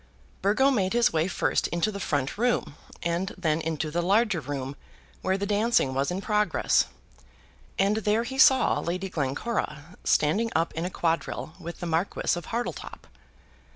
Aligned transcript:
Burgo 0.41 0.71
made 0.71 0.93
his 0.93 1.13
way 1.13 1.27
first 1.27 1.67
into 1.67 1.91
the 1.91 1.99
front 1.99 2.35
room 2.35 2.75
and 3.03 3.35
then 3.37 3.61
into 3.61 3.91
the 3.91 4.01
larger 4.01 4.39
room 4.39 4.75
where 5.21 5.37
the 5.37 5.45
dancing 5.45 5.93
was 5.93 6.09
in 6.09 6.21
progress, 6.21 6.85
and 7.77 7.97
there 7.97 8.23
he 8.23 8.39
saw 8.39 8.79
Lady 8.79 9.09
Glencora 9.09 9.95
standing 10.03 10.51
up 10.55 10.73
in 10.73 10.85
a 10.85 10.89
quadrille 10.89 11.53
with 11.59 11.81
the 11.81 11.85
Marquis 11.85 12.33
of 12.35 12.45
Hartletop. 12.47 13.05